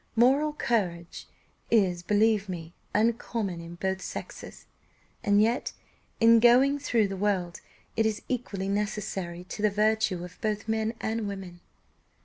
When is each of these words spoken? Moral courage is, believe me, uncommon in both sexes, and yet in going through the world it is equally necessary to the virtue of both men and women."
Moral 0.15 0.53
courage 0.53 1.27
is, 1.69 2.01
believe 2.01 2.49
me, 2.49 2.73
uncommon 2.91 3.61
in 3.61 3.75
both 3.75 4.01
sexes, 4.01 4.65
and 5.23 5.39
yet 5.39 5.73
in 6.19 6.39
going 6.39 6.79
through 6.79 7.07
the 7.07 7.15
world 7.15 7.61
it 7.95 8.07
is 8.07 8.23
equally 8.27 8.67
necessary 8.67 9.43
to 9.43 9.61
the 9.61 9.69
virtue 9.69 10.23
of 10.23 10.41
both 10.41 10.67
men 10.67 10.95
and 11.01 11.27
women." 11.27 11.59